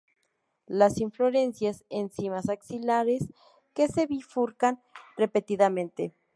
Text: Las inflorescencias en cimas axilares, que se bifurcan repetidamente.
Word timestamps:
Las 0.65 0.97
inflorescencias 0.99 1.85
en 1.91 2.09
cimas 2.09 2.49
axilares, 2.49 3.31
que 3.75 3.87
se 3.87 4.07
bifurcan 4.07 4.81
repetidamente. 5.15 6.15